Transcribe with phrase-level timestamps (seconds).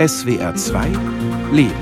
[0.00, 0.92] SWR 2
[1.52, 1.72] Leben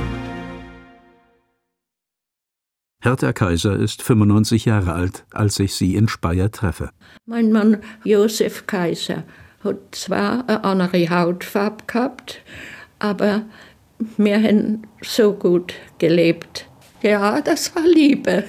[3.00, 6.90] Hertha Kaiser ist 95 Jahre alt, als ich sie in Speyer treffe.
[7.26, 9.22] Mein Mann Josef Kaiser
[9.62, 12.42] hat zwar eine andere Hautfarbe gehabt,
[12.98, 13.42] aber
[14.16, 16.68] wir haben so gut gelebt.
[17.02, 18.42] Ja, das war Liebe.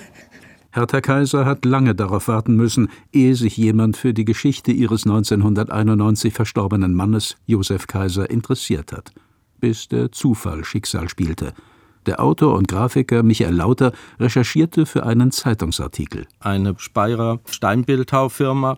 [0.71, 6.33] Hertha Kaiser hat lange darauf warten müssen, ehe sich jemand für die Geschichte ihres 1991
[6.33, 9.11] verstorbenen Mannes, Josef Kaiser, interessiert hat.
[9.59, 11.53] Bis der Zufall Schicksal spielte.
[12.05, 16.27] Der Autor und Grafiker Michael Lauter recherchierte für einen Zeitungsartikel.
[16.39, 18.77] Eine Speyerer Steinbildhaufirma,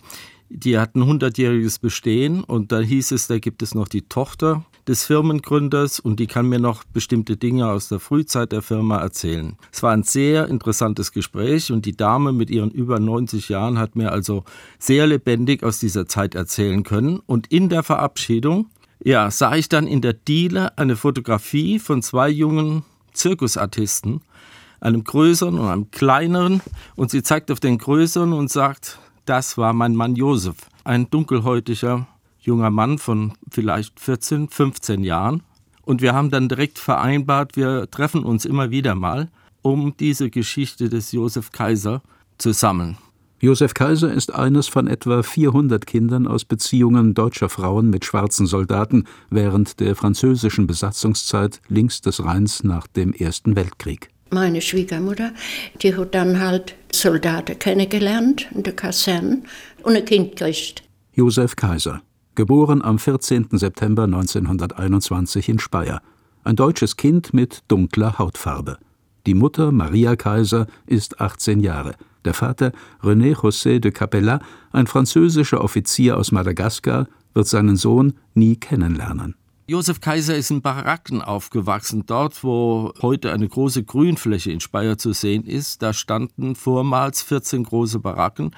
[0.49, 4.65] die hat ein hundertjähriges Bestehen und da hieß es, da gibt es noch die Tochter
[4.87, 9.55] des Firmengründers und die kann mir noch bestimmte Dinge aus der Frühzeit der Firma erzählen.
[9.71, 13.95] Es war ein sehr interessantes Gespräch und die Dame mit ihren über 90 Jahren hat
[13.95, 14.43] mir also
[14.79, 18.67] sehr lebendig aus dieser Zeit erzählen können und in der Verabschiedung
[19.03, 22.83] ja, sah ich dann in der Diele eine Fotografie von zwei jungen
[23.13, 24.21] Zirkusartisten,
[24.79, 26.61] einem größeren und einem kleineren
[26.95, 32.07] und sie zeigt auf den größeren und sagt, das war mein Mann Josef, ein dunkelhäutiger
[32.39, 35.43] junger Mann von vielleicht 14, 15 Jahren.
[35.83, 39.29] Und wir haben dann direkt vereinbart, wir treffen uns immer wieder mal,
[39.61, 42.01] um diese Geschichte des Josef Kaiser
[42.37, 42.97] zu sammeln.
[43.43, 49.05] Josef Kaiser ist eines von etwa 400 Kindern aus Beziehungen deutscher Frauen mit schwarzen Soldaten
[49.31, 54.09] während der französischen Besatzungszeit links des Rheins nach dem Ersten Weltkrieg.
[54.29, 55.31] Meine Schwiegermutter,
[55.81, 59.41] die hat dann halt Soldaten kennengelernt in der Kaserne
[59.81, 60.83] und ein Kind gekriegt.
[61.13, 62.03] Josef Kaiser,
[62.35, 63.47] geboren am 14.
[63.53, 66.03] September 1921 in Speyer.
[66.43, 68.77] Ein deutsches Kind mit dunkler Hautfarbe.
[69.27, 71.95] Die Mutter Maria Kaiser ist 18 Jahre.
[72.25, 72.71] Der Vater
[73.03, 74.39] René José de Capella,
[74.71, 79.35] ein französischer Offizier aus Madagaskar, wird seinen Sohn nie kennenlernen.
[79.67, 82.03] Josef Kaiser ist in Baracken aufgewachsen.
[82.05, 87.63] Dort, wo heute eine große Grünfläche in Speyer zu sehen ist, da standen vormals 14
[87.63, 88.51] große Baracken,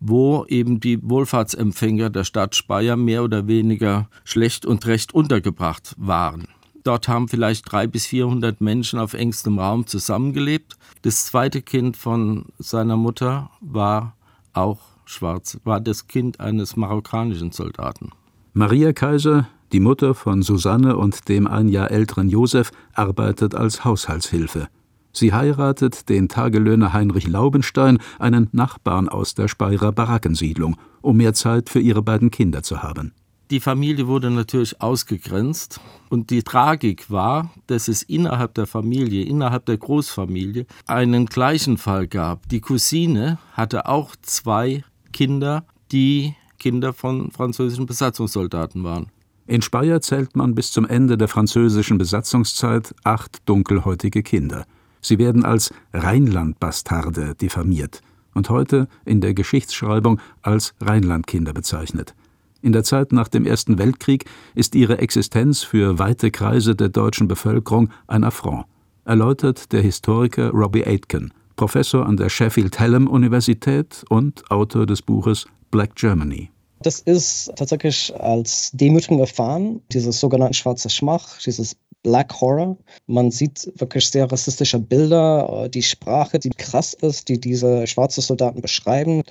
[0.00, 6.48] wo eben die Wohlfahrtsempfänger der Stadt Speyer mehr oder weniger schlecht und recht untergebracht waren.
[6.86, 10.76] Dort haben vielleicht 300 bis 400 Menschen auf engstem Raum zusammengelebt.
[11.02, 14.14] Das zweite Kind von seiner Mutter war
[14.52, 18.10] auch schwarz, war das Kind eines marokkanischen Soldaten.
[18.52, 24.68] Maria Kaiser, die Mutter von Susanne und dem ein Jahr älteren Josef, arbeitet als Haushaltshilfe.
[25.12, 31.68] Sie heiratet den Tagelöhner Heinrich Laubenstein, einen Nachbarn aus der Speyerer Barackensiedlung, um mehr Zeit
[31.68, 33.12] für ihre beiden Kinder zu haben.
[33.50, 39.66] Die Familie wurde natürlich ausgegrenzt und die Tragik war, dass es innerhalb der Familie, innerhalb
[39.66, 42.48] der Großfamilie einen gleichen Fall gab.
[42.48, 49.12] Die Cousine hatte auch zwei Kinder, die Kinder von französischen Besatzungssoldaten waren.
[49.46, 54.66] In Speyer zählt man bis zum Ende der französischen Besatzungszeit acht dunkelhäutige Kinder.
[55.00, 58.00] Sie werden als Rheinland-Bastarde diffamiert
[58.34, 62.16] und heute in der Geschichtsschreibung als Rheinlandkinder bezeichnet.
[62.66, 64.24] In der Zeit nach dem Ersten Weltkrieg
[64.56, 68.64] ist ihre Existenz für weite Kreise der deutschen Bevölkerung ein Affront,
[69.04, 75.46] erläutert der Historiker Robbie Aitken, Professor an der Sheffield Hallam Universität und Autor des Buches
[75.70, 76.50] Black Germany.
[76.80, 82.76] Das ist tatsächlich als Demütigung erfahren, dieses sogenannte schwarze Schmach, dieses Black Horror.
[83.08, 88.20] Man sieht wirklich sehr rassistische Bilder, äh, die Sprache, die krass ist, die diese schwarzen
[88.20, 89.24] Soldaten beschreiben.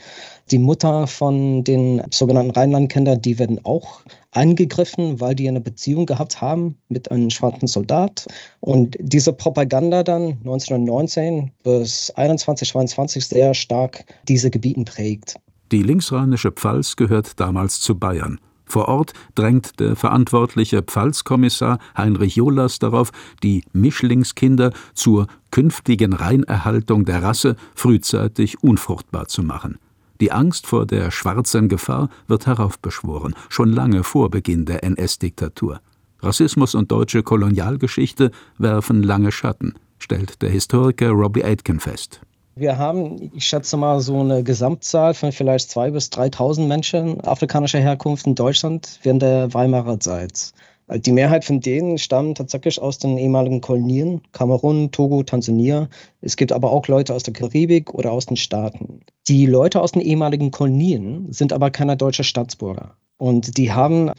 [0.51, 6.41] Die Mutter von den sogenannten Rheinlandkindern, die werden auch angegriffen, weil die eine Beziehung gehabt
[6.41, 8.27] haben mit einem schwarzen Soldat.
[8.59, 15.35] Und diese Propaganda dann 1919 bis 21, 22 sehr stark diese Gebieten prägt.
[15.71, 18.37] Die linksrheinische Pfalz gehört damals zu Bayern.
[18.65, 23.11] Vor Ort drängt der verantwortliche Pfalzkommissar Heinrich Jolas darauf,
[23.43, 29.77] die Mischlingskinder zur künftigen Reinerhaltung der Rasse frühzeitig unfruchtbar zu machen.
[30.21, 35.81] Die Angst vor der schwarzen Gefahr wird heraufbeschworen, schon lange vor Beginn der NS-Diktatur.
[36.21, 42.21] Rassismus und deutsche Kolonialgeschichte werfen lange Schatten, stellt der Historiker Robbie Aitken fest.
[42.57, 47.79] Wir haben, ich schätze mal, so eine Gesamtzahl von vielleicht 2.000 bis 3.000 Menschen afrikanischer
[47.79, 50.53] Herkunft in Deutschland während der Weimarer Zeit.
[50.87, 55.89] Die Mehrheit von denen stammen tatsächlich aus den ehemaligen Kolonien, Kamerun, Togo, Tansania.
[56.21, 59.01] Es gibt aber auch Leute aus der Karibik oder aus den Staaten.
[59.27, 62.95] Die Leute aus den ehemaligen Kolonien sind aber keine deutsche Staatsbürger.
[63.17, 64.11] Und die haben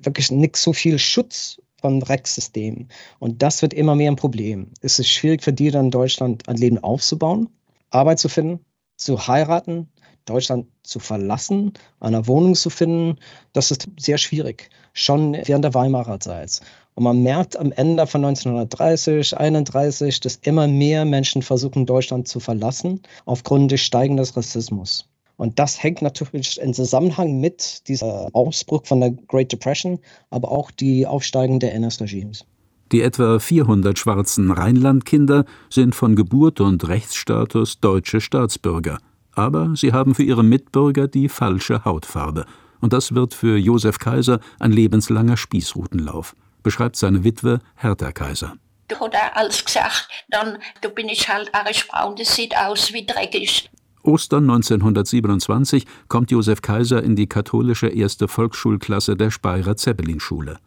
[0.00, 2.86] wirklich nicht so viel Schutz vom Rechtssystem.
[3.18, 4.68] Und das wird immer mehr ein Problem.
[4.80, 7.48] Es ist schwierig für die dann in Deutschland ein Leben aufzubauen.
[7.90, 8.64] Arbeit zu finden,
[8.96, 9.88] zu heiraten,
[10.24, 13.18] Deutschland zu verlassen, eine Wohnung zu finden,
[13.52, 16.60] das ist sehr schwierig, schon während der Weimarer Zeit.
[16.94, 22.40] Und man merkt am Ende von 1930, 31, dass immer mehr Menschen versuchen, Deutschland zu
[22.40, 25.08] verlassen, aufgrund des steigenden Rassismus.
[25.36, 29.98] Und das hängt natürlich in Zusammenhang mit diesem Ausbruch von der Great Depression,
[30.28, 32.44] aber auch die Aufsteigung der NS-Regimes.
[32.92, 38.98] Die etwa 400 schwarzen Rheinlandkinder sind von Geburt und Rechtsstatus deutsche Staatsbürger.
[39.32, 42.46] Aber sie haben für ihre Mitbürger die falsche Hautfarbe.
[42.80, 48.54] Und das wird für Josef Kaiser ein lebenslanger Spießrutenlauf, beschreibt seine Witwe Hertha Kaiser.
[48.98, 53.70] Hat er alles gesagt, dann da bin ich halt braun, das sieht aus wie dreckig.
[54.02, 60.58] Ostern 1927 kommt Josef Kaiser in die katholische erste Volksschulklasse der Speyerer Zeppelin-Schule.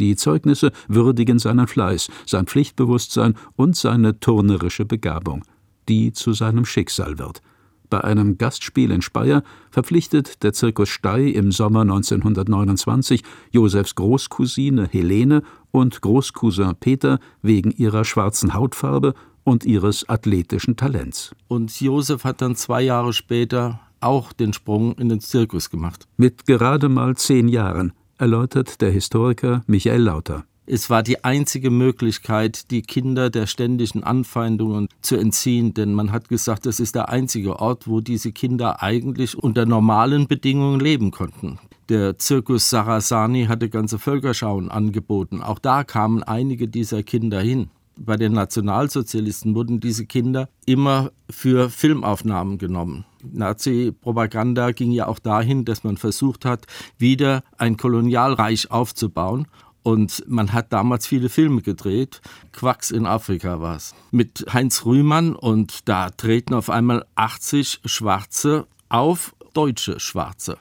[0.00, 5.44] Die Zeugnisse würdigen seinen Fleiß, sein Pflichtbewusstsein und seine turnerische Begabung,
[5.88, 7.42] die zu seinem Schicksal wird.
[7.90, 15.42] Bei einem Gastspiel in Speyer verpflichtet der Zirkus Stey im Sommer 1929 Josefs Großcousine Helene
[15.70, 19.14] und Großcousin Peter wegen ihrer schwarzen Hautfarbe
[19.44, 21.34] und ihres athletischen Talents.
[21.48, 26.06] Und Josef hat dann zwei Jahre später auch den Sprung in den Zirkus gemacht.
[26.16, 30.44] Mit gerade mal zehn Jahren, erläutert der Historiker Michael Lauter.
[30.66, 36.28] Es war die einzige Möglichkeit, die Kinder der ständigen Anfeindungen zu entziehen, denn man hat
[36.28, 41.58] gesagt, das ist der einzige Ort, wo diese Kinder eigentlich unter normalen Bedingungen leben konnten.
[41.88, 45.42] Der Zirkus Sarasani hatte ganze Völkerschauen angeboten.
[45.42, 47.70] Auch da kamen einige dieser Kinder hin
[48.00, 53.04] bei den Nationalsozialisten wurden diese Kinder immer für Filmaufnahmen genommen.
[53.24, 56.66] Nazi-Propaganda ging ja auch dahin, dass man versucht hat,
[56.98, 59.46] wieder ein Kolonialreich aufzubauen.
[59.82, 62.20] Und man hat damals viele Filme gedreht.
[62.52, 63.94] Quacks in Afrika war es.
[64.10, 70.58] Mit Heinz Rühmann und da treten auf einmal 80 Schwarze auf, deutsche Schwarze,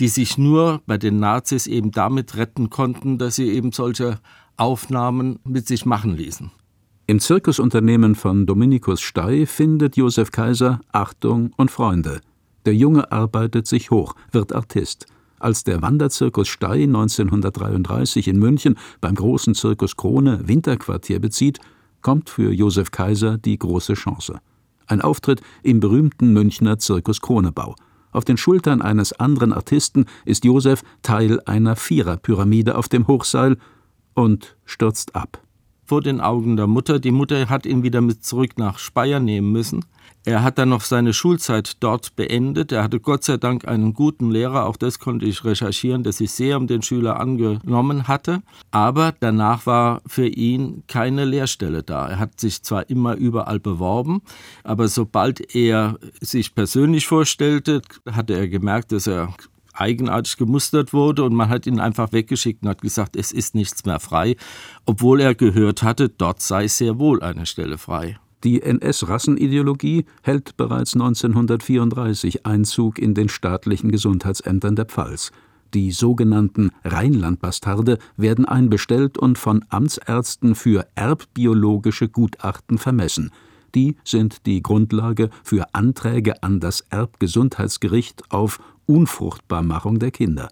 [0.00, 4.18] die sich nur bei den Nazis eben damit retten konnten, dass sie eben solche
[4.56, 6.50] Aufnahmen mit sich machen ließen.
[7.06, 12.22] Im Zirkusunternehmen von Dominikus Stey findet Josef Kaiser Achtung und Freunde.
[12.64, 15.04] Der Junge arbeitet sich hoch, wird Artist.
[15.38, 21.58] Als der Wanderzirkus Stey 1933 in München beim großen Zirkus Krone Winterquartier bezieht,
[22.00, 24.40] kommt für Josef Kaiser die große Chance.
[24.86, 27.74] Ein Auftritt im berühmten Münchner Zirkus Kronebau.
[28.12, 33.58] Auf den Schultern eines anderen Artisten ist Josef Teil einer Viererpyramide auf dem Hochseil
[34.14, 35.44] und stürzt ab
[35.84, 36.98] vor den Augen der Mutter.
[36.98, 39.84] Die Mutter hat ihn wieder mit zurück nach Speyer nehmen müssen.
[40.26, 42.72] Er hat dann noch seine Schulzeit dort beendet.
[42.72, 46.32] Er hatte Gott sei Dank einen guten Lehrer, auch das konnte ich recherchieren, der sich
[46.32, 48.42] sehr um den Schüler angenommen hatte.
[48.70, 52.08] Aber danach war für ihn keine Lehrstelle da.
[52.08, 54.22] Er hat sich zwar immer überall beworben,
[54.62, 59.34] aber sobald er sich persönlich vorstellte, hatte er gemerkt, dass er
[59.74, 63.84] eigenartig gemustert wurde und man hat ihn einfach weggeschickt und hat gesagt, es ist nichts
[63.84, 64.36] mehr frei,
[64.86, 68.18] obwohl er gehört hatte, dort sei sehr wohl eine Stelle frei.
[68.44, 75.32] Die NS-Rassenideologie hält bereits 1934 Einzug in den staatlichen Gesundheitsämtern der Pfalz.
[75.72, 83.32] Die sogenannten Rheinlandbastarde werden einbestellt und von Amtsärzten für erbbiologische Gutachten vermessen.
[83.74, 90.48] Die sind die Grundlage für Anträge an das Erbgesundheitsgericht auf Unfruchtbarmachung der Kinder.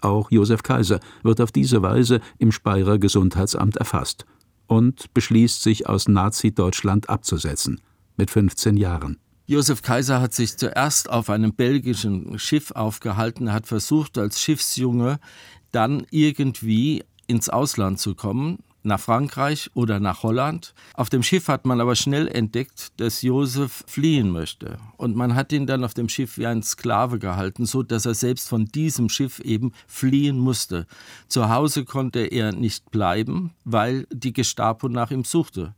[0.00, 4.26] Auch Josef Kaiser wird auf diese Weise im Speyerer Gesundheitsamt erfasst
[4.66, 7.80] und beschließt, sich aus Nazi-Deutschland abzusetzen,
[8.16, 9.18] mit 15 Jahren.
[9.46, 13.48] Josef Kaiser hat sich zuerst auf einem belgischen Schiff aufgehalten.
[13.48, 15.18] Er hat versucht, als Schiffsjunge
[15.72, 20.74] dann irgendwie ins Ausland zu kommen, nach Frankreich oder nach Holland.
[20.94, 24.78] Auf dem Schiff hat man aber schnell entdeckt, dass Josef fliehen möchte.
[24.96, 28.14] Und man hat ihn dann auf dem Schiff wie ein Sklave gehalten, so dass er
[28.14, 30.86] selbst von diesem Schiff eben fliehen musste.
[31.28, 35.74] Zu Hause konnte er nicht bleiben, weil die Gestapo nach ihm suchte.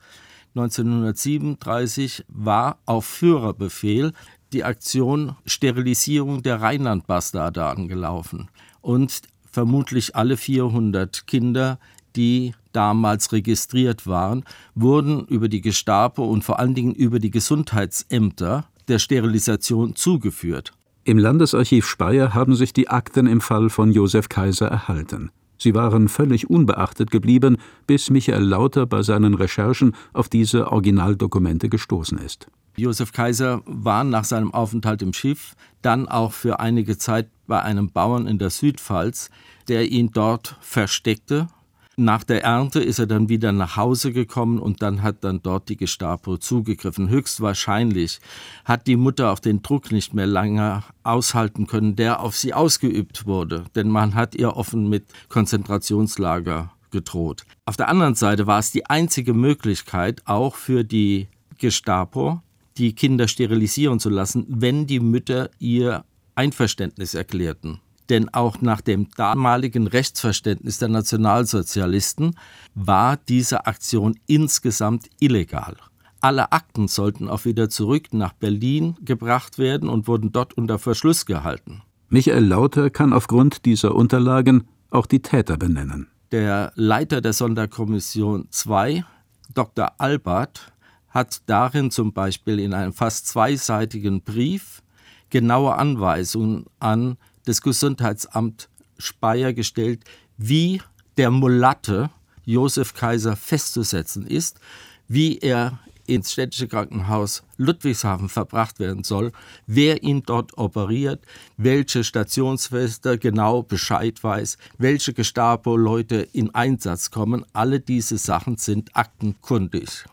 [0.57, 4.13] 1937 war auf Führerbefehl
[4.53, 8.49] die Aktion Sterilisierung der Rheinland-Bastarde angelaufen.
[8.81, 11.79] Und vermutlich alle 400 Kinder,
[12.15, 18.67] die damals registriert waren, wurden über die Gestapo und vor allen Dingen über die Gesundheitsämter
[18.89, 20.73] der Sterilisation zugeführt.
[21.05, 25.31] Im Landesarchiv Speyer haben sich die Akten im Fall von Josef Kaiser erhalten.
[25.59, 32.19] Sie waren völlig unbeachtet geblieben, bis Michael Lauter bei seinen Recherchen auf diese Originaldokumente gestoßen
[32.19, 32.49] ist.
[32.77, 37.91] Josef Kaiser war nach seinem Aufenthalt im Schiff dann auch für einige Zeit bei einem
[37.91, 39.31] Bauern in der Südpfalz,
[39.69, 41.49] der ihn dort versteckte
[41.97, 45.69] nach der Ernte ist er dann wieder nach Hause gekommen und dann hat dann dort
[45.69, 47.09] die Gestapo zugegriffen.
[47.09, 48.21] Höchstwahrscheinlich
[48.65, 53.27] hat die Mutter auch den Druck nicht mehr lange aushalten können, der auf sie ausgeübt
[53.27, 53.65] wurde.
[53.75, 57.45] Denn man hat ihr offen mit Konzentrationslager gedroht.
[57.67, 62.41] Auf der anderen Seite war es die einzige Möglichkeit, auch für die Gestapo,
[62.77, 67.81] die Kinder sterilisieren zu lassen, wenn die Mütter ihr Einverständnis erklärten.
[68.11, 72.37] Denn auch nach dem damaligen Rechtsverständnis der Nationalsozialisten
[72.75, 75.77] war diese Aktion insgesamt illegal.
[76.21, 81.27] Alle Akten sollten auch wieder zurück nach Berlin gebracht werden und wurden dort unter Verschluss
[81.27, 81.83] gehalten.
[82.09, 86.09] Michael Lauter kann aufgrund dieser Unterlagen auch die Täter benennen.
[86.33, 89.05] Der Leiter der Sonderkommission 2,
[89.53, 89.93] Dr.
[89.99, 90.73] Albert,
[91.09, 94.83] hat darin zum Beispiel in einem fast zweiseitigen Brief
[95.31, 100.05] genaue Anweisungen an das Gesundheitsamt Speyer gestellt,
[100.37, 100.81] wie
[101.17, 102.11] der Mulatte
[102.45, 104.61] Josef Kaiser festzusetzen ist,
[105.09, 109.33] wie er ins städtische Krankenhaus Ludwigshafen verbracht werden soll,
[109.67, 111.25] wer ihn dort operiert,
[111.57, 117.45] welche Stationsschwester genau Bescheid weiß, welche Gestapo-Leute in Einsatz kommen.
[117.53, 120.05] Alle diese Sachen sind aktenkundig.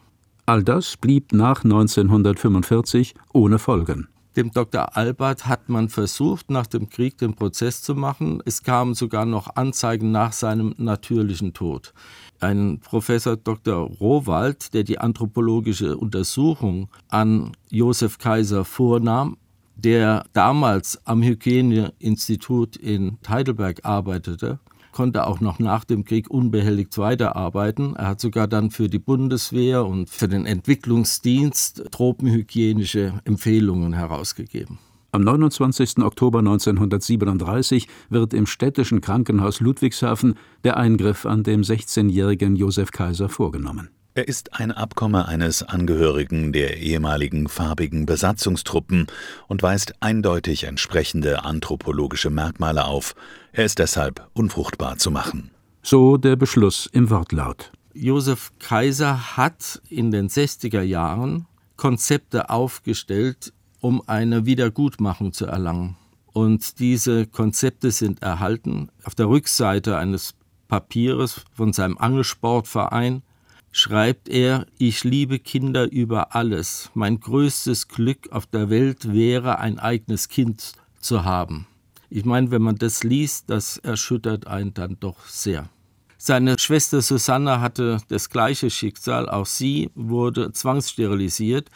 [0.45, 4.07] All das blieb nach 1945 ohne Folgen.
[4.37, 4.95] Dem Dr.
[4.95, 8.41] Albert hat man versucht, nach dem Krieg den Prozess zu machen.
[8.45, 11.93] Es kamen sogar noch Anzeigen nach seinem natürlichen Tod.
[12.39, 13.89] Ein Professor Dr.
[13.99, 19.35] Rohwald, der die anthropologische Untersuchung an Josef Kaiser vornahm,
[19.75, 24.59] der damals am Hygieneinstitut in Heidelberg arbeitete,
[24.91, 27.95] konnte auch noch nach dem Krieg unbehelligt weiterarbeiten.
[27.95, 34.79] Er hat sogar dann für die Bundeswehr und für den Entwicklungsdienst tropenhygienische Empfehlungen herausgegeben.
[35.13, 35.97] Am 29.
[35.99, 43.89] Oktober 1937 wird im städtischen Krankenhaus Ludwigshafen der Eingriff an dem 16-jährigen Josef Kaiser vorgenommen.
[44.13, 49.07] Er ist ein Abkommen eines Angehörigen der ehemaligen farbigen Besatzungstruppen
[49.47, 53.15] und weist eindeutig entsprechende anthropologische Merkmale auf.
[53.53, 55.51] Er ist deshalb unfruchtbar zu machen.
[55.81, 57.71] So der Beschluss im Wortlaut.
[57.93, 65.95] Josef Kaiser hat in den 60er Jahren Konzepte aufgestellt, um eine Wiedergutmachung zu erlangen.
[66.33, 68.89] Und diese Konzepte sind erhalten.
[69.05, 70.35] Auf der Rückseite eines
[70.67, 73.23] Papieres von seinem Angelsportverein
[73.71, 76.91] schreibt er, ich liebe Kinder über alles.
[76.93, 81.67] Mein größtes Glück auf der Welt wäre, ein eigenes Kind zu haben.
[82.09, 85.69] Ich meine, wenn man das liest, das erschüttert einen dann doch sehr.
[86.17, 89.27] Seine Schwester Susanne hatte das gleiche Schicksal.
[89.27, 91.69] Auch sie wurde zwangssterilisiert.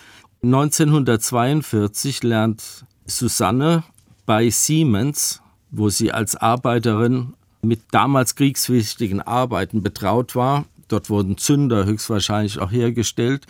[0.43, 3.83] 1942 lernt Susanne
[4.25, 11.85] bei Siemens, wo sie als Arbeiterin mit damals kriegswichtigen Arbeiten betraut war, Dort wurden Zünder
[11.85, 13.45] höchstwahrscheinlich auch hergestellt.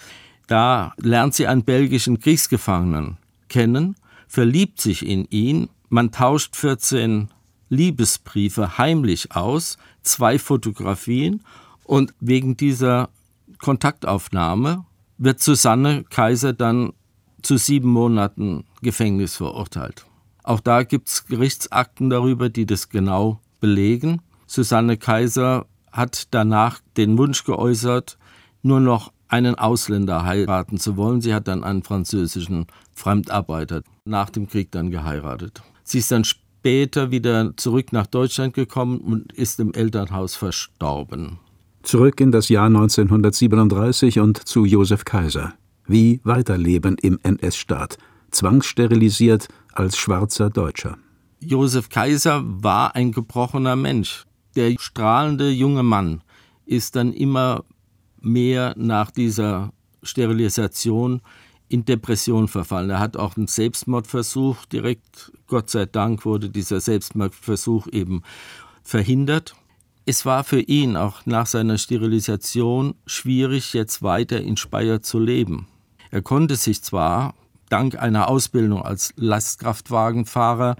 [0.47, 3.17] Da lernt sie einen belgischen Kriegsgefangenen
[3.49, 3.95] kennen,
[4.27, 5.69] verliebt sich in ihn.
[5.89, 7.29] Man tauscht 14
[7.69, 11.41] Liebesbriefe heimlich aus, zwei Fotografien
[11.83, 13.09] und wegen dieser
[13.59, 14.85] Kontaktaufnahme
[15.17, 16.93] wird Susanne Kaiser dann
[17.41, 20.05] zu sieben Monaten Gefängnis verurteilt.
[20.43, 24.21] Auch da gibt es Gerichtsakten darüber, die das genau belegen.
[24.45, 25.65] Susanne Kaiser
[25.95, 28.17] hat danach den Wunsch geäußert,
[28.61, 31.21] nur noch einen Ausländer heiraten zu wollen.
[31.21, 35.61] Sie hat dann einen französischen Fremdarbeiter nach dem Krieg dann geheiratet.
[35.83, 41.39] Sie ist dann später wieder zurück nach Deutschland gekommen und ist im Elternhaus verstorben.
[41.81, 45.53] Zurück in das Jahr 1937 und zu Josef Kaiser.
[45.87, 47.97] Wie weiterleben im NS-Staat,
[48.31, 50.97] zwangssterilisiert als schwarzer Deutscher.
[51.39, 54.25] Josef Kaiser war ein gebrochener Mensch
[54.55, 56.21] der strahlende junge Mann
[56.65, 57.63] ist dann immer
[58.19, 59.71] mehr nach dieser
[60.03, 61.21] Sterilisation
[61.67, 62.89] in Depression verfallen.
[62.89, 68.21] Er hat auch einen Selbstmordversuch direkt, Gott sei Dank wurde dieser Selbstmordversuch eben
[68.83, 69.55] verhindert.
[70.05, 75.67] Es war für ihn auch nach seiner Sterilisation schwierig, jetzt weiter in Speyer zu leben.
[76.11, 77.33] Er konnte sich zwar
[77.69, 80.75] dank einer Ausbildung als Lastkraftwagenfahrer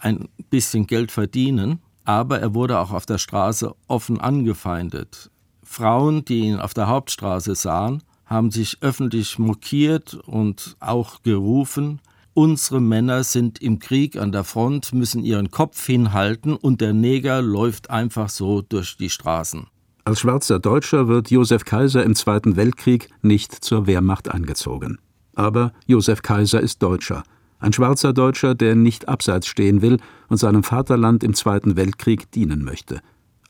[0.00, 5.30] ein bisschen Geld verdienen, aber er wurde auch auf der Straße offen angefeindet.
[5.62, 12.00] Frauen, die ihn auf der Hauptstraße sahen, haben sich öffentlich mokiert und auch gerufen,
[12.32, 17.42] unsere Männer sind im Krieg an der Front, müssen ihren Kopf hinhalten und der Neger
[17.42, 19.66] läuft einfach so durch die Straßen.
[20.04, 24.98] Als schwarzer Deutscher wird Josef Kaiser im Zweiten Weltkrieg nicht zur Wehrmacht eingezogen.
[25.34, 27.24] Aber Josef Kaiser ist Deutscher
[27.58, 29.98] ein schwarzer Deutscher, der nicht abseits stehen will
[30.28, 33.00] und seinem Vaterland im Zweiten Weltkrieg dienen möchte,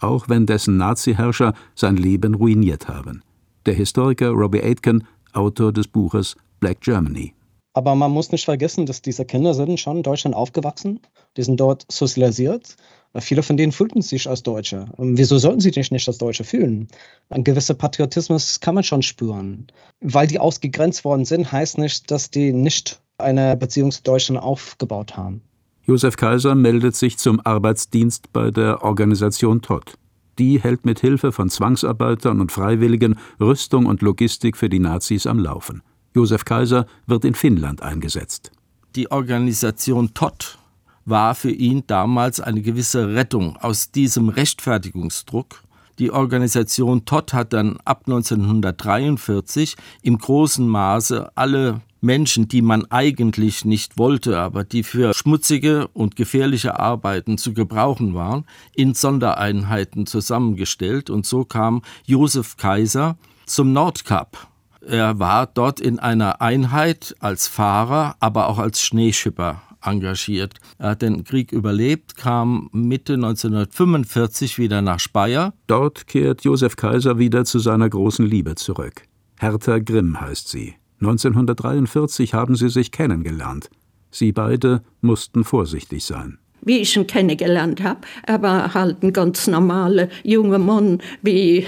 [0.00, 3.22] auch wenn dessen Nazi-Herrscher sein Leben ruiniert haben.
[3.66, 7.34] Der Historiker Robbie Aitken, Autor des Buches Black Germany.
[7.76, 11.00] Aber man muss nicht vergessen, dass diese Kinder sind schon in Deutschland aufgewachsen.
[11.36, 12.75] Die sind dort sozialisiert.
[13.18, 14.86] Viele von denen fühlten sich als Deutsche.
[14.96, 16.88] Und wieso sollten sie sich nicht als Deutsche fühlen?
[17.28, 19.66] Ein gewisser Patriotismus kann man schon spüren.
[20.00, 25.16] Weil die ausgegrenzt worden sind, heißt nicht, dass die nicht eine Beziehung zu Deutschland aufgebaut
[25.16, 25.42] haben.
[25.85, 29.94] Josef Kaiser meldet sich zum Arbeitsdienst bei der Organisation Todd.
[30.38, 35.38] Die hält mit Hilfe von Zwangsarbeitern und Freiwilligen Rüstung und Logistik für die Nazis am
[35.38, 35.82] Laufen.
[36.14, 38.50] Josef Kaiser wird in Finnland eingesetzt.
[38.96, 40.58] Die Organisation Todd
[41.04, 45.62] war für ihn damals eine gewisse Rettung aus diesem Rechtfertigungsdruck.
[45.99, 53.66] Die Organisation Todd hat dann ab 1943 im großen Maße alle Menschen, die man eigentlich
[53.66, 61.10] nicht wollte, aber die für schmutzige und gefährliche Arbeiten zu gebrauchen waren, in Sondereinheiten zusammengestellt.
[61.10, 64.48] Und so kam Josef Kaiser zum Nordkap
[64.88, 70.54] er war dort in einer Einheit als Fahrer, aber auch als Schneeschipper engagiert.
[70.78, 75.54] Er hat den Krieg überlebt, kam Mitte 1945 wieder nach Speyer.
[75.66, 79.02] Dort kehrt Josef Kaiser wieder zu seiner großen Liebe zurück.
[79.38, 80.76] Hertha Grimm heißt sie.
[81.00, 83.70] 1943 haben sie sich kennengelernt.
[84.10, 86.38] Sie beide mussten vorsichtig sein.
[86.62, 91.66] Wie ich ihn kennengelernt habe, er war halt ein ganz normaler junger Mann, wie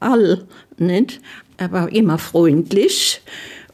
[0.00, 0.44] all,
[0.78, 1.20] nicht?
[1.58, 3.20] Er war immer freundlich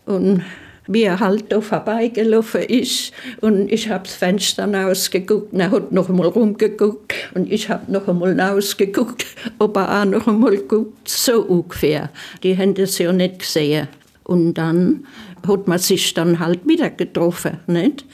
[0.05, 0.43] und
[0.89, 5.93] wie er halt da vorbeigelaufen ist und ich habe das Fenster rausgeguckt und er hat
[5.93, 9.27] noch einmal rumgeguckt und ich habe noch einmal rausgeguckt,
[9.59, 12.11] ob er auch noch einmal guckt, so ungefähr.
[12.43, 13.89] Die haben das ja nicht gesehen.
[14.29, 15.07] Und dann
[15.47, 18.05] hat man sich dann halt wieder getroffen, nicht?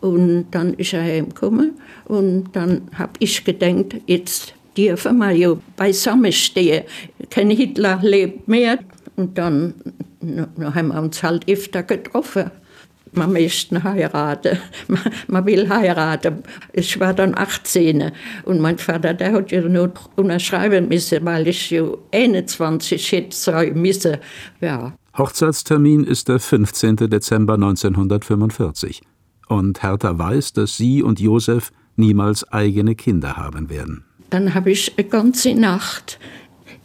[0.00, 6.32] Und dann ist er heimgekommen und dann habe ich gedacht, jetzt dürfen wir ja beisammen
[6.32, 6.82] stehen.
[7.30, 8.80] Kein Hitler lebt mehr.
[9.14, 9.74] Und dann,
[10.20, 12.50] dann haben wir uns halt öfter getroffen.
[13.12, 14.58] Man möchte heiraten.
[14.88, 16.42] Man, man will heiraten.
[16.72, 18.10] Ich war dann 18
[18.44, 23.80] und mein Vater, der hat ja nur unterschreiben müssen, weil ich ja 21 hätte sein
[23.80, 24.16] müssen.
[24.60, 24.94] Ja.
[25.20, 26.96] Hochzeitstermin ist der 15.
[26.96, 29.02] Dezember 1945.
[29.48, 34.06] Und Hertha weiß, dass sie und Josef niemals eigene Kinder haben werden.
[34.30, 36.18] Dann habe ich eine ganze Nacht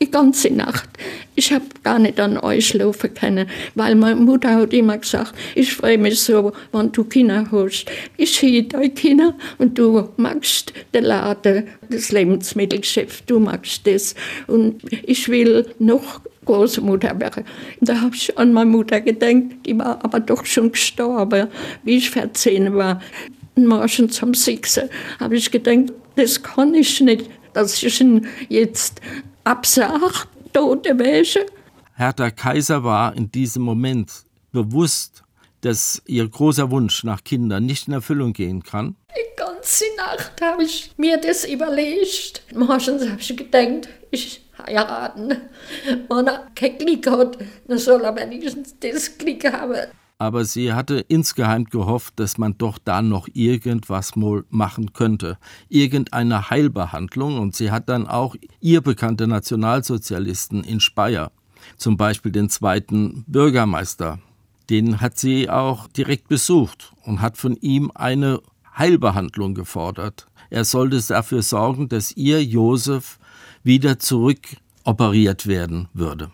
[0.02, 0.90] die ganze Nacht.
[1.36, 5.74] Ich habe gar nicht an euch schlafen können, weil meine Mutter hat immer gesagt, ich
[5.74, 7.86] freue mich so, wenn du Kinder hast.
[8.18, 14.16] Ich sehe deine Kinder und du magst den Laden, das Lebensmittelgeschäft, du magst das.
[14.48, 17.44] Und ich will noch Großmutter werden.
[17.82, 21.48] Da habe ich an meine Mutter gedacht, die war aber doch schon gestorben,
[21.84, 23.02] wie ich 14 war.
[23.56, 24.82] Morgens um 6
[25.20, 29.02] habe ich gedacht, das kann ich nicht, dass ich ihn jetzt
[29.44, 31.46] absagt, tote Wäsche.
[31.96, 34.12] Hertha Kaiser war in diesem Moment
[34.52, 35.24] bewusst,
[35.62, 38.96] dass ihr großer Wunsch nach Kindern nicht in Erfüllung gehen kann.
[39.10, 42.44] Die ganze Nacht habe ich mir das überlegt.
[42.54, 45.38] Morgens habe ich gedacht, ich heiraten.
[46.10, 47.38] Wenn er kein Glück hat,
[47.68, 49.88] dann soll er wenigstens das Glück haben
[50.18, 55.38] aber sie hatte insgeheim gehofft, dass man doch da noch irgendwas wohl machen könnte,
[55.70, 61.32] irgendeine Heilbehandlung, und sie hat dann auch ihr bekannte Nationalsozialisten in Speyer,
[61.78, 64.20] zum Beispiel den zweiten Bürgermeister,
[64.70, 68.42] den hat sie auch direkt besucht und hat von ihm eine
[68.78, 70.28] Heilbehandlung gefordert.
[70.50, 73.20] Er sollte dafür sorgen, dass ihr Josef
[73.66, 76.32] wieder zurück operiert werden würde.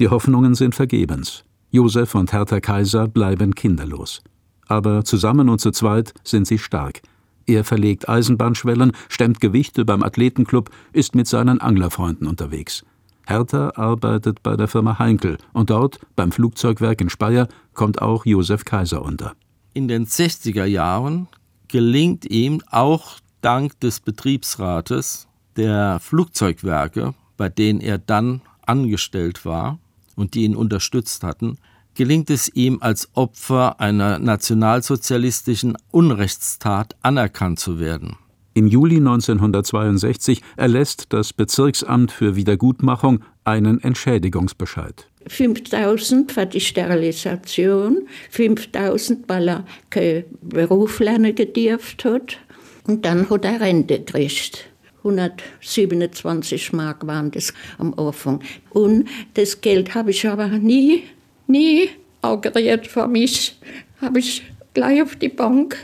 [0.00, 1.44] Die Hoffnungen sind vergebens.
[1.70, 4.22] Josef und Hertha Kaiser bleiben kinderlos.
[4.66, 7.02] Aber zusammen und zu zweit sind sie stark.
[7.46, 12.84] Er verlegt Eisenbahnschwellen, stemmt Gewichte beim Athletenclub, ist mit seinen Anglerfreunden unterwegs.
[13.26, 18.64] Hertha arbeitet bei der Firma Heinkel und dort, beim Flugzeugwerk in Speyer, kommt auch Josef
[18.64, 19.34] Kaiser unter.
[19.74, 21.28] In den 60er Jahren
[21.68, 29.78] gelingt ihm auch dank des Betriebsrates der Flugzeugwerke, bei denen er dann angestellt war,
[30.16, 31.58] und die ihn unterstützt hatten,
[31.94, 38.16] gelingt es ihm als Opfer einer nationalsozialistischen Unrechtstat anerkannt zu werden.
[38.56, 45.08] Im Juli 1962 erlässt das Bezirksamt für Wiedergutmachung einen Entschädigungsbescheid.
[45.26, 52.38] 5000 für die Sterilisation, 5000, weil er keinen Beruf lernen gedurft hat.
[52.86, 54.70] Und dann hat er Rente gekriegt.
[55.04, 58.40] 127 Mark waren das am Anfang.
[58.70, 61.04] Und das Geld habe ich aber nie,
[61.46, 61.90] nie
[62.22, 63.58] augeriert für mich.
[64.00, 65.76] Habe ich gleich auf die Bank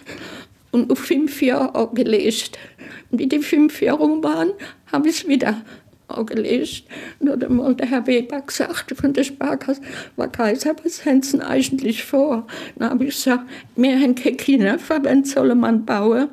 [0.70, 2.58] und auf fünf Jahre angelegt.
[3.10, 4.52] Und wie die fünf Jahre rum waren,
[4.90, 5.62] habe ich es wieder
[6.08, 6.84] angelegt.
[7.20, 9.80] Nur einmal der Herr Weber gesagt von der Sparkasse,
[10.16, 12.46] war Kaiser, was haben Sie eigentlich vor?
[12.76, 13.44] Dann habe ich gesagt,
[13.76, 16.28] wir haben keine Kinder, wenn soll man bauen?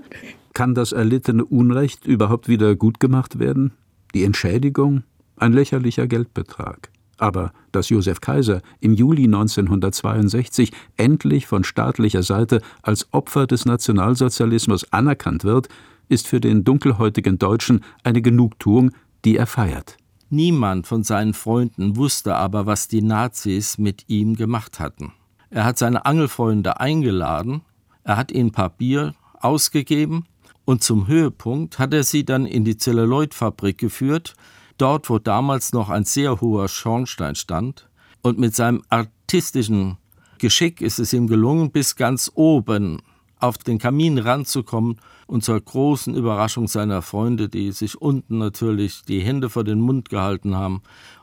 [0.58, 3.74] Kann das erlittene Unrecht überhaupt wieder gut gemacht werden?
[4.16, 5.04] Die Entschädigung?
[5.36, 6.90] Ein lächerlicher Geldbetrag.
[7.20, 14.92] Aber dass Josef Kaiser im Juli 1962 endlich von staatlicher Seite als Opfer des Nationalsozialismus
[14.92, 15.70] anerkannt wird,
[16.10, 18.90] ist für den dunkelhäutigen Deutschen eine Genugtuung,
[19.26, 19.98] die er feiert.
[20.32, 25.14] Niemand von seinen Freunden wusste aber, was die Nazis mit ihm gemacht hatten.
[25.52, 27.62] Er hat seine Angelfreunde eingeladen,
[28.04, 30.26] er hat ihnen Papier ausgegeben
[30.68, 34.34] und zum Höhepunkt hat er sie dann in die Zelluloidfabrik geführt,
[34.78, 37.90] dort wo damals noch ein sehr hoher Schornstein stand,
[38.22, 39.98] und mit seinem artistischen
[40.40, 43.02] Geschick ist es ihm gelungen, bis ganz oben
[43.40, 49.22] auf den Kamin ranzukommen und zur großen Überraschung seiner Freunde, die sich unten natürlich die
[49.22, 50.82] Hände vor den Mund gehalten haben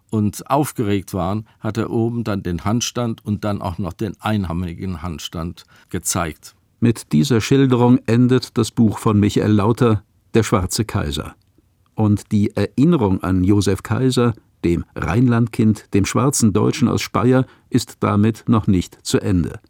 [0.09, 5.03] und aufgeregt waren, hat er oben dann den Handstand und dann auch noch den einhammigen
[5.03, 6.55] Handstand gezeigt.
[6.85, 11.35] Mit dieser Schilderung endet das Buch von Michael Lauter Der schwarze Kaiser.
[11.95, 14.35] Und die Erinnerung an Josef Kaiser,
[14.67, 19.61] dem Rheinlandkind, dem schwarzen Deutschen aus Speyer, ist damit noch nicht zu Ende.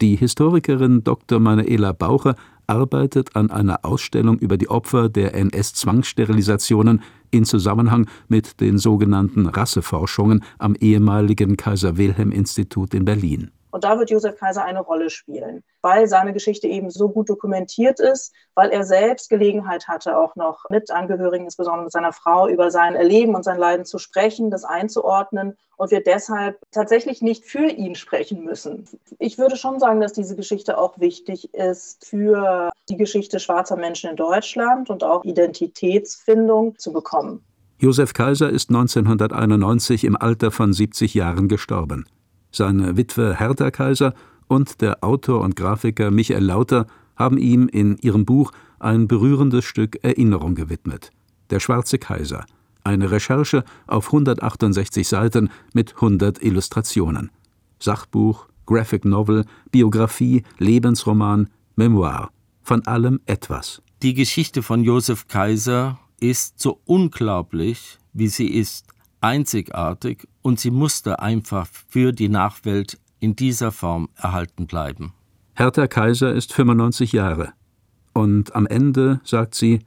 [0.00, 1.38] Die Historikerin Dr.
[1.38, 2.34] Manuela Baucher
[2.66, 7.00] arbeitet an einer Ausstellung über die Opfer der NS-Zwangssterilisationen
[7.30, 13.52] in Zusammenhang mit den sogenannten Rasseforschungen am ehemaligen Kaiser-Wilhelm-Institut in Berlin.
[13.76, 18.00] Und da wird Josef Kaiser eine Rolle spielen, weil seine Geschichte eben so gut dokumentiert
[18.00, 22.70] ist, weil er selbst Gelegenheit hatte, auch noch mit Angehörigen, insbesondere mit seiner Frau, über
[22.70, 27.66] sein Erleben und sein Leiden zu sprechen, das einzuordnen und wir deshalb tatsächlich nicht für
[27.66, 28.88] ihn sprechen müssen.
[29.18, 34.08] Ich würde schon sagen, dass diese Geschichte auch wichtig ist für die Geschichte schwarzer Menschen
[34.08, 37.44] in Deutschland und auch Identitätsfindung zu bekommen.
[37.78, 42.06] Josef Kaiser ist 1991 im Alter von 70 Jahren gestorben.
[42.56, 44.14] Seine Witwe Hertha Kaiser
[44.48, 50.02] und der Autor und Grafiker Michael Lauter haben ihm in ihrem Buch ein berührendes Stück
[50.02, 51.10] Erinnerung gewidmet.
[51.50, 52.46] Der Schwarze Kaiser.
[52.82, 57.30] Eine Recherche auf 168 Seiten mit 100 Illustrationen.
[57.78, 62.30] Sachbuch, Graphic Novel, Biografie, Lebensroman, Memoir.
[62.62, 63.82] Von allem etwas.
[64.00, 68.95] Die Geschichte von Josef Kaiser ist so unglaublich, wie sie ist
[69.26, 75.14] einzigartig und sie musste einfach für die Nachwelt in dieser Form erhalten bleiben.
[75.54, 77.52] Hertha Kaiser ist 95 Jahre.
[78.12, 79.80] Und am Ende, sagt sie,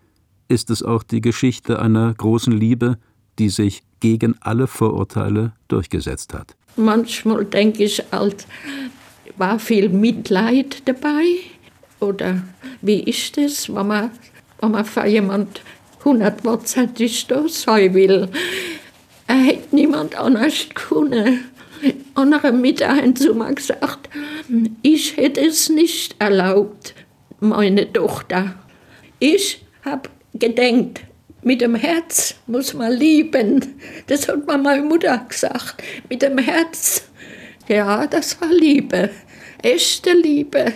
[0.49, 2.97] ist es auch die Geschichte einer großen Liebe,
[3.37, 6.55] die sich gegen alle Vorurteile durchgesetzt hat.
[6.75, 8.45] Manchmal denke ich halt,
[9.37, 11.23] war viel Mitleid dabei?
[12.01, 12.43] Oder
[12.81, 14.11] wie ist es, wenn man,
[14.59, 15.61] wenn man für jemand
[15.99, 18.29] 100 da sein will?
[19.29, 21.51] Er hätte niemand anders können.
[22.15, 22.51] Andere
[23.13, 24.09] zu mir gesagt,
[24.81, 26.95] ich hätte es nicht erlaubt,
[27.39, 28.55] meine Tochter.
[29.19, 31.01] Ich habe gedenkt,
[31.43, 33.75] mit dem Herz muss man lieben.
[34.07, 35.75] Das hat mir meine Mutter gesagt.
[36.09, 37.03] Mit dem Herz.
[37.67, 39.11] Ja, das war Liebe.
[39.61, 40.73] Echte Liebe.